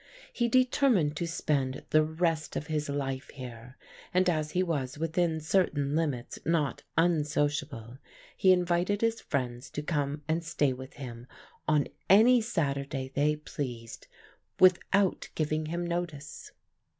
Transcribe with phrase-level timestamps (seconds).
[0.33, 3.77] He determined to spend the rest of his life here,
[4.11, 7.99] and as he was within certain limits not unsociable,
[8.35, 11.27] he invited his friends to come and stay with him
[11.67, 14.07] on any Saturday they pleased,
[14.59, 16.51] without giving him notice.